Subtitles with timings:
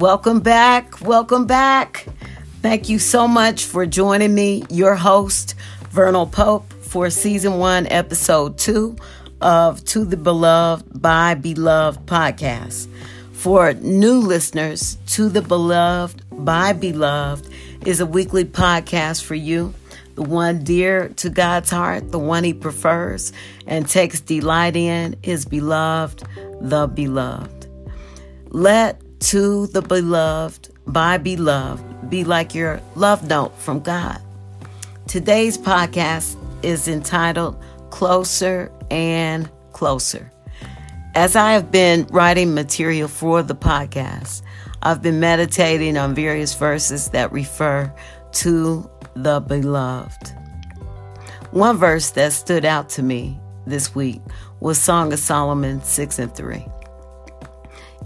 [0.00, 1.02] Welcome back.
[1.02, 2.06] Welcome back.
[2.62, 5.54] Thank you so much for joining me, your host,
[5.90, 8.96] Vernal Pope, for season one, episode two
[9.42, 12.88] of To the Beloved by Beloved podcast.
[13.32, 17.46] For new listeners, To the Beloved by Beloved
[17.84, 19.74] is a weekly podcast for you,
[20.14, 23.34] the one dear to God's heart, the one he prefers
[23.66, 26.22] and takes delight in, his beloved,
[26.62, 27.66] the beloved.
[28.48, 34.20] Let To the Beloved by Beloved be like your love note from God.
[35.06, 40.32] Today's podcast is entitled Closer and Closer.
[41.14, 44.42] As I have been writing material for the podcast,
[44.82, 47.92] I've been meditating on various verses that refer
[48.32, 50.32] to the beloved.
[51.50, 54.22] One verse that stood out to me this week
[54.60, 56.66] was Song of Solomon 6 and 3.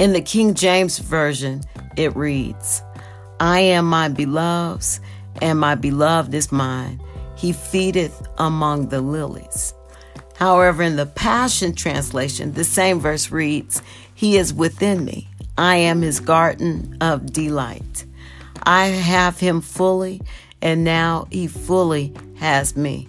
[0.01, 1.63] In the King James Version,
[1.97, 2.83] it reads,
[3.39, 5.01] I am my beloved's,
[5.41, 7.01] and my beloved is mine.
[7.37, 9.73] He feedeth among the lilies.
[10.37, 13.83] However, in the Passion Translation, the same verse reads,
[14.17, 15.29] He is within me.
[15.57, 18.05] I am his garden of delight.
[18.65, 20.21] I have him fully,
[20.61, 23.09] and now he fully has me.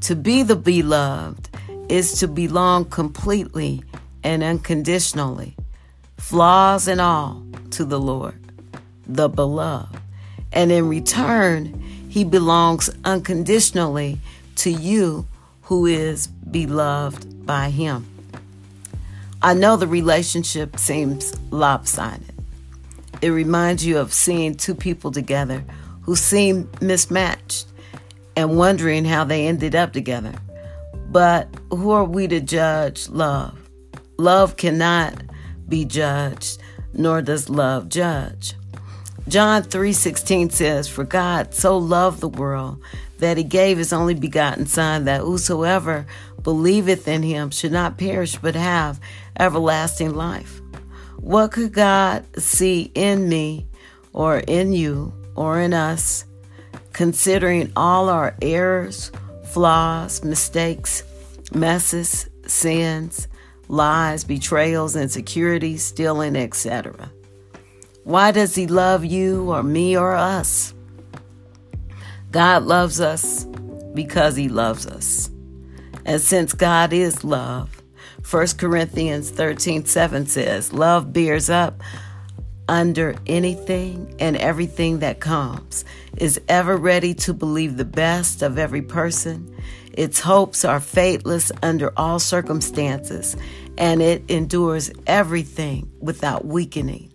[0.00, 1.48] To be the beloved
[1.88, 3.82] is to belong completely
[4.22, 5.56] and unconditionally,
[6.22, 8.38] flaws and all, to the Lord,
[9.06, 9.98] the beloved.
[10.52, 14.18] And in return, he belongs unconditionally
[14.56, 15.26] to you
[15.62, 18.06] who is beloved by him.
[19.42, 22.32] I know the relationship seems lopsided.
[23.20, 25.64] It reminds you of seeing two people together
[26.02, 27.66] who seem mismatched
[28.36, 30.32] and wondering how they ended up together.
[31.10, 33.58] But who are we to judge love?
[34.18, 35.20] Love cannot
[35.68, 36.58] be judged,
[36.92, 38.54] nor does love judge.
[39.28, 42.78] John 3:16 says, "For God so loved the world
[43.18, 46.06] that he gave his only begotten son that whosoever
[46.42, 48.98] believeth in him should not perish but have
[49.38, 50.60] everlasting life."
[51.18, 53.68] What could God see in me
[54.12, 56.24] or in you or in us,
[56.92, 59.12] considering all our errors,
[59.44, 61.04] flaws, mistakes,
[61.54, 63.28] messes, sins,
[63.72, 67.10] lies, betrayals, insecurities, stealing, etc.?
[68.04, 70.74] Why does he love you or me or us?
[72.30, 73.46] God loves us
[73.94, 75.30] because he loves us.
[76.04, 77.82] And since God is love,
[78.28, 81.82] 1 Corinthians 13 7 says, Love bears up
[82.68, 85.84] under anything and everything that comes,
[86.16, 89.54] is ever ready to believe the best of every person.
[89.92, 93.36] Its hopes are faithless under all circumstances,
[93.76, 97.12] and it endures everything without weakening.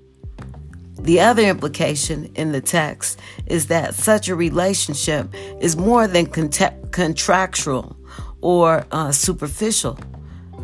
[0.99, 6.91] The other implication in the text is that such a relationship is more than cont-
[6.91, 7.95] contractual
[8.41, 9.97] or uh, superficial.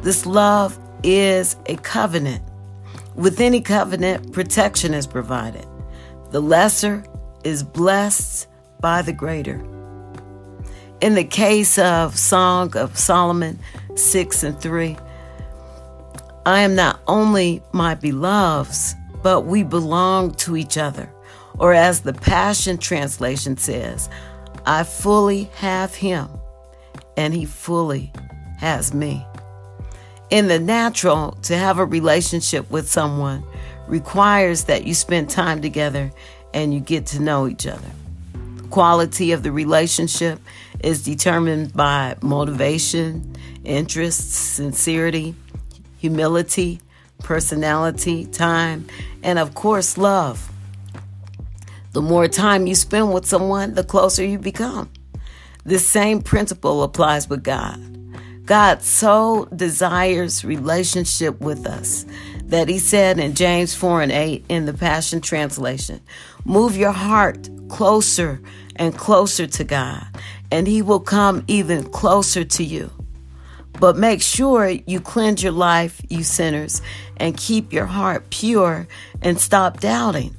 [0.02, 2.44] This love is a covenant.
[3.16, 5.66] With any covenant, protection is provided.
[6.32, 7.04] The lesser
[7.44, 8.48] is blessed
[8.80, 9.64] by the greater.
[11.00, 13.60] In the case of Song of Solomon
[13.96, 14.98] 6 and 3,
[16.46, 21.10] I am not only my beloved's, but we belong to each other.
[21.60, 24.10] Or as the Passion Translation says,
[24.66, 26.30] I fully have him
[27.16, 28.12] and he fully
[28.58, 29.26] has me.
[30.34, 33.44] In the natural, to have a relationship with someone
[33.88, 36.12] requires that you spend time together
[36.56, 37.92] and you get to know each other.
[38.56, 40.40] The quality of the relationship
[40.80, 45.36] is determined by motivation, interests, sincerity,
[46.00, 46.82] humility,
[47.20, 48.88] personality, time,
[49.22, 50.52] and of course, love.
[51.92, 54.90] The more time you spend with someone, the closer you become.
[55.64, 58.03] This same principle applies with God.
[58.46, 62.06] God so desires relationship with us
[62.46, 66.02] that he said in James 4 and 8 in the Passion Translation,
[66.44, 68.42] move your heart closer
[68.76, 70.06] and closer to God,
[70.52, 72.92] and he will come even closer to you.
[73.80, 76.82] But make sure you cleanse your life, you sinners,
[77.18, 78.88] and keep your heart pure
[79.22, 80.36] and stop doubting.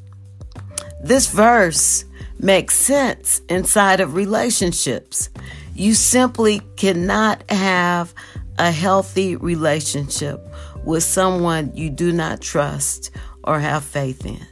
[1.02, 2.04] This verse
[2.38, 5.30] makes sense inside of relationships.
[5.74, 8.14] You simply cannot have
[8.58, 10.40] a healthy relationship
[10.84, 13.10] with someone you do not trust
[13.42, 14.46] or have faith in.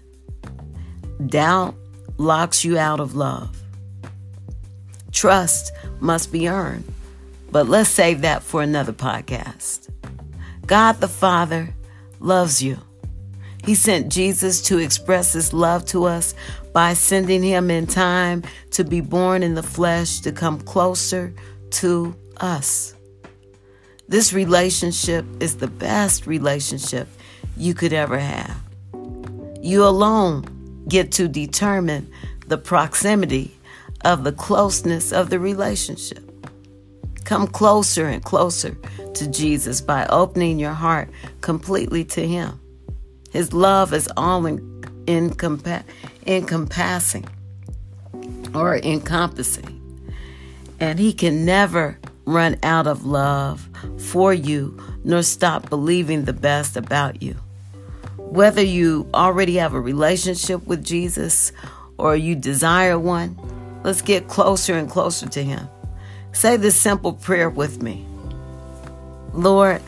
[1.29, 1.77] Doubt
[2.19, 3.57] locks you out of love.
[5.13, 6.93] Trust must be earned.
[7.53, 9.91] But let's save that for another podcast.
[10.67, 11.75] God the Father
[12.19, 12.79] loves you.
[13.65, 16.35] He sent Jesus to express his love to us
[16.73, 18.43] by sending him in time
[18.73, 21.33] to be born in the flesh to come closer
[21.71, 22.95] to us.
[24.09, 27.09] This relationship is the best relationship
[27.57, 28.57] you could ever have.
[29.61, 32.11] You alone get to determine
[32.49, 33.57] the proximity
[34.05, 36.29] of the closeness of the relationship.
[37.25, 38.77] Come closer and closer
[39.15, 41.09] to Jesus by opening your heart
[41.41, 42.61] completely to Him.
[43.33, 45.85] His love is all encompa-
[46.27, 47.27] encompassing
[48.55, 49.81] or encompassing.
[50.79, 53.69] And He can never run out of love
[53.99, 57.35] for you nor stop believing the best about you.
[58.19, 61.53] Whether you already have a relationship with Jesus
[61.99, 63.37] or you desire one,
[63.83, 65.69] let's get closer and closer to Him.
[66.33, 68.07] Say this simple prayer with me
[69.33, 69.81] Lord,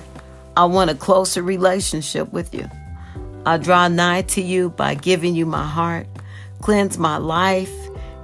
[0.56, 2.68] I want a closer relationship with you.
[3.46, 6.06] I draw nigh to you by giving you my heart.
[6.60, 7.72] Cleanse my life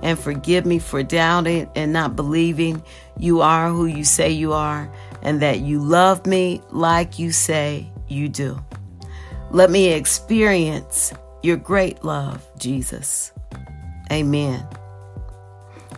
[0.03, 2.83] and forgive me for doubting and not believing
[3.19, 4.91] you are who you say you are
[5.23, 8.59] and that you love me like you say you do.
[9.51, 11.13] Let me experience
[11.43, 13.33] your great love, Jesus.
[14.11, 14.67] Amen.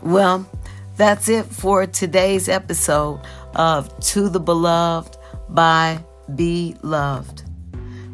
[0.03, 0.47] Well,
[0.97, 3.21] that's it for today's episode
[3.55, 5.17] of To the Beloved
[5.49, 6.03] by
[6.35, 7.42] Beloved.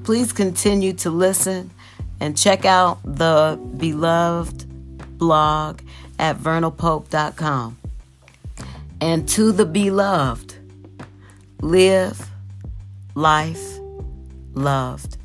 [0.08, 1.70] Please continue to listen
[2.18, 5.82] and check out the Beloved blog
[6.18, 7.76] at vernalpope.com.
[9.02, 10.54] And to the beloved,
[11.60, 12.26] live
[13.14, 13.78] life
[14.54, 15.17] loved.